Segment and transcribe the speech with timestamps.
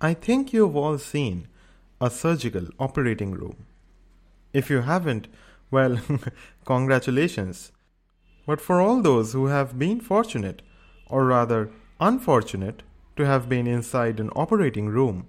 [0.00, 1.48] I think you've all seen
[2.00, 3.66] a surgical operating room.
[4.52, 5.26] If you haven't,
[5.72, 5.98] well,
[6.64, 7.72] congratulations.
[8.46, 10.62] But for all those who have been fortunate,
[11.08, 12.84] or rather unfortunate,
[13.16, 15.26] to have been inside an operating room,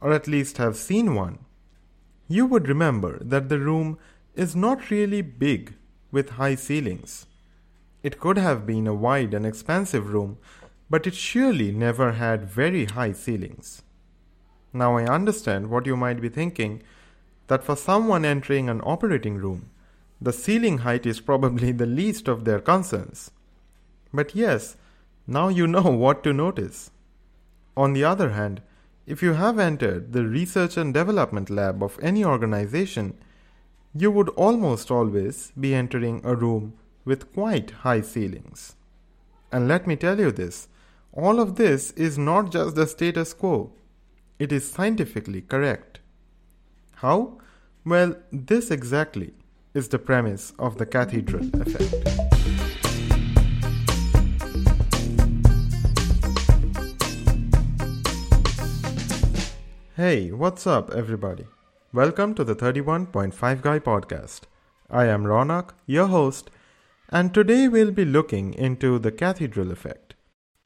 [0.00, 1.40] or at least have seen one,
[2.28, 3.98] you would remember that the room
[4.36, 5.74] is not really big
[6.12, 7.26] with high ceilings.
[8.04, 10.38] It could have been a wide and expansive room,
[10.88, 13.82] but it surely never had very high ceilings.
[14.74, 16.82] Now I understand what you might be thinking
[17.46, 19.70] that for someone entering an operating room,
[20.20, 23.30] the ceiling height is probably the least of their concerns.
[24.12, 24.76] But yes,
[25.28, 26.90] now you know what to notice.
[27.76, 28.62] On the other hand,
[29.06, 33.16] if you have entered the research and development lab of any organization,
[33.94, 38.74] you would almost always be entering a room with quite high ceilings.
[39.52, 40.66] And let me tell you this
[41.12, 43.70] all of this is not just the status quo.
[44.36, 46.00] It is scientifically correct.
[46.96, 47.38] How?
[47.86, 49.32] Well, this exactly
[49.74, 52.08] is the premise of the cathedral effect.
[59.96, 61.46] Hey, what's up, everybody?
[61.92, 64.40] Welcome to the 31.5 Guy podcast.
[64.90, 66.50] I am Rounak, your host,
[67.08, 70.16] and today we'll be looking into the cathedral effect,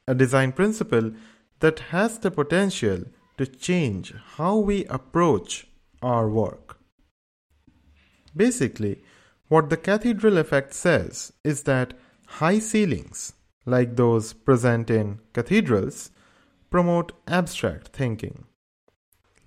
[0.07, 1.11] a design principle
[1.59, 3.03] that has the potential
[3.39, 5.65] to change how we approach
[6.03, 6.77] our work.
[8.35, 9.01] Basically,
[9.47, 11.93] what the cathedral effect says is that
[12.27, 13.33] high ceilings,
[13.65, 16.11] like those present in cathedrals,
[16.69, 18.43] promote abstract thinking.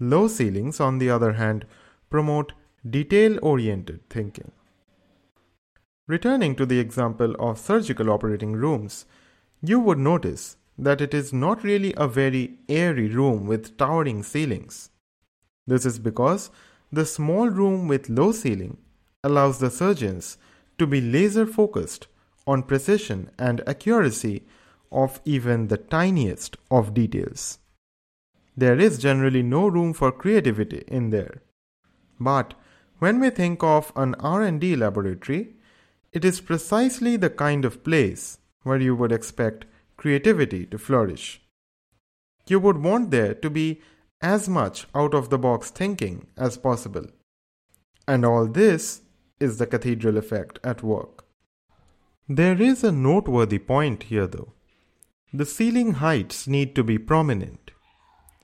[0.00, 1.66] Low ceilings, on the other hand,
[2.08, 2.54] promote
[2.88, 4.52] detail oriented thinking.
[6.08, 9.04] Returning to the example of surgical operating rooms,
[9.60, 14.90] you would notice that it is not really a very airy room with towering ceilings.
[15.66, 16.50] This is because
[16.90, 18.78] the small room with low ceiling
[19.22, 20.38] allows the surgeons
[20.78, 22.08] to be laser focused
[22.46, 24.42] on precision and accuracy
[24.90, 27.58] of even the tiniest of details.
[28.56, 31.42] There is generally no room for creativity in there.
[32.20, 32.54] But
[32.98, 35.54] when we think of an R&D laboratory,
[36.12, 39.64] it is precisely the kind of place where you would expect
[40.02, 41.40] creativity to flourish.
[42.48, 43.80] You would want there to be
[44.20, 47.06] as much out of the box thinking as possible.
[48.08, 49.02] And all this
[49.38, 51.24] is the cathedral effect at work.
[52.28, 54.52] There is a noteworthy point here though.
[55.32, 57.70] The ceiling heights need to be prominent.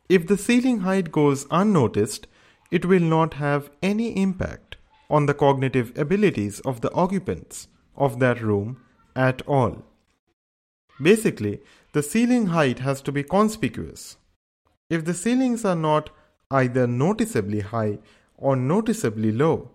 [0.09, 2.29] If the ceiling height goes unnoticed,
[2.71, 4.77] it will not have any impact
[5.11, 8.81] on the cognitive abilities of the occupants of that room
[9.17, 9.83] at all.
[11.01, 11.61] Basically,
[11.93, 14.17] the ceiling height has to be conspicuous.
[14.91, 16.11] If the ceilings are not
[16.51, 17.99] either noticeably high
[18.37, 19.71] or noticeably low,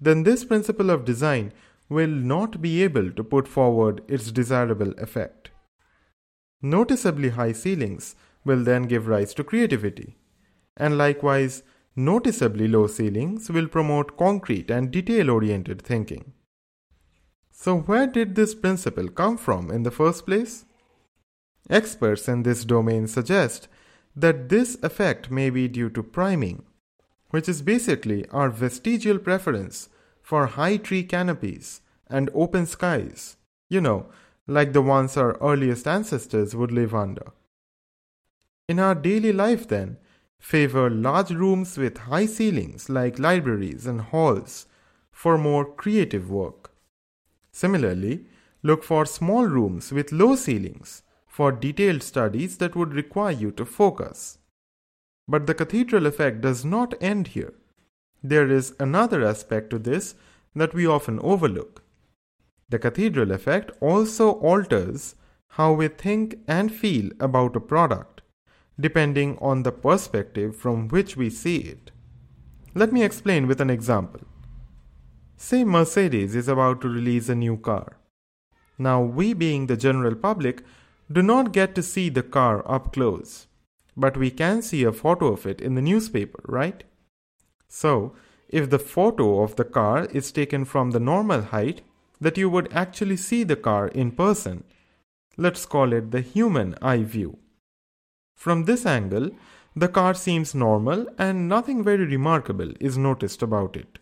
[0.00, 1.52] then this principle of design
[1.88, 5.50] will not be able to put forward its desirable effect.
[6.62, 8.14] Noticeably high ceilings
[8.44, 10.16] will then give rise to creativity,
[10.76, 11.62] and likewise,
[11.96, 16.32] noticeably low ceilings will promote concrete and detail oriented thinking.
[17.62, 20.64] So, where did this principle come from in the first place?
[21.68, 23.68] Experts in this domain suggest
[24.16, 26.62] that this effect may be due to priming,
[27.28, 29.90] which is basically our vestigial preference
[30.22, 33.36] for high tree canopies and open skies,
[33.68, 34.06] you know,
[34.46, 37.30] like the ones our earliest ancestors would live under.
[38.70, 39.98] In our daily life, then,
[40.38, 44.64] favor large rooms with high ceilings like libraries and halls
[45.12, 46.69] for more creative work.
[47.52, 48.26] Similarly,
[48.62, 53.64] look for small rooms with low ceilings for detailed studies that would require you to
[53.64, 54.38] focus.
[55.28, 57.54] But the cathedral effect does not end here.
[58.22, 60.14] There is another aspect to this
[60.54, 61.82] that we often overlook.
[62.68, 65.14] The cathedral effect also alters
[65.54, 68.22] how we think and feel about a product,
[68.78, 71.90] depending on the perspective from which we see it.
[72.74, 74.20] Let me explain with an example.
[75.42, 77.96] Say Mercedes is about to release a new car.
[78.76, 80.62] Now, we being the general public
[81.10, 83.46] do not get to see the car up close,
[83.96, 86.84] but we can see a photo of it in the newspaper, right?
[87.68, 88.14] So,
[88.50, 91.80] if the photo of the car is taken from the normal height
[92.20, 94.62] that you would actually see the car in person,
[95.38, 97.38] let's call it the human eye view.
[98.36, 99.30] From this angle,
[99.74, 103.98] the car seems normal and nothing very remarkable is noticed about it.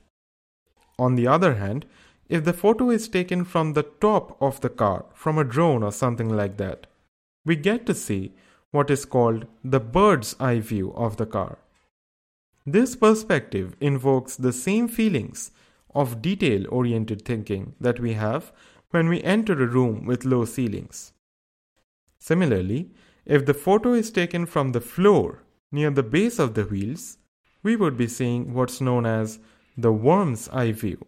[0.98, 1.86] On the other hand,
[2.28, 5.92] if the photo is taken from the top of the car, from a drone or
[5.92, 6.86] something like that,
[7.44, 8.32] we get to see
[8.70, 11.58] what is called the bird's eye view of the car.
[12.66, 15.52] This perspective invokes the same feelings
[15.94, 18.52] of detail oriented thinking that we have
[18.90, 21.12] when we enter a room with low ceilings.
[22.18, 22.90] Similarly,
[23.24, 25.42] if the photo is taken from the floor
[25.72, 27.18] near the base of the wheels,
[27.62, 29.38] we would be seeing what's known as
[29.78, 31.06] the worm's eye view.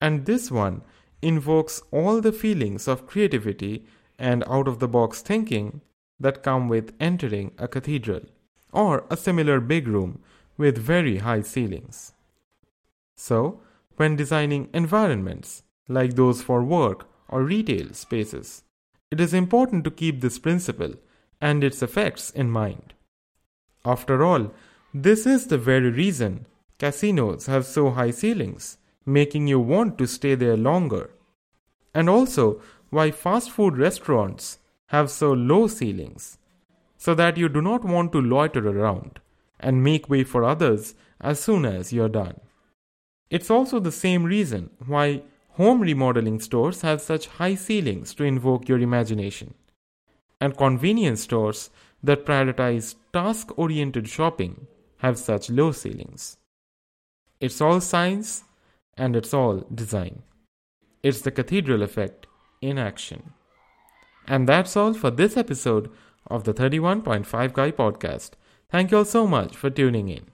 [0.00, 0.82] And this one
[1.22, 3.86] invokes all the feelings of creativity
[4.18, 5.80] and out of the box thinking
[6.20, 8.20] that come with entering a cathedral
[8.72, 10.20] or a similar big room
[10.58, 12.12] with very high ceilings.
[13.16, 13.60] So,
[13.96, 18.64] when designing environments like those for work or retail spaces,
[19.10, 20.94] it is important to keep this principle
[21.40, 22.94] and its effects in mind.
[23.84, 24.52] After all,
[24.94, 26.46] this is the very reason
[26.82, 28.76] casinos have so high ceilings,
[29.06, 31.10] making you want to stay there longer.
[31.94, 36.38] And also, why fast food restaurants have so low ceilings,
[36.98, 39.20] so that you do not want to loiter around
[39.60, 42.40] and make way for others as soon as you're done.
[43.30, 48.68] It's also the same reason why home remodeling stores have such high ceilings to invoke
[48.68, 49.54] your imagination
[50.40, 51.70] and convenience stores
[52.02, 54.66] that prioritize task oriented shopping
[54.98, 56.36] have such low ceilings.
[57.42, 58.44] It's all science
[58.96, 60.22] and it's all design.
[61.02, 62.26] It's the cathedral effect
[62.62, 63.34] in action.
[64.26, 65.90] And that's all for this episode
[66.26, 68.30] of the 31.5 Guy podcast.
[68.70, 70.26] Thank you all so much for tuning in.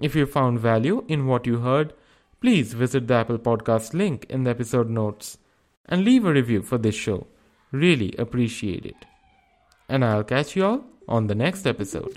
[0.00, 1.94] If you found value in what you heard,
[2.40, 5.38] please visit the Apple Podcast link in the episode notes
[5.86, 7.26] and leave a review for this show.
[7.72, 9.08] Really appreciate it
[9.88, 12.16] and I'll catch you all on the next episode.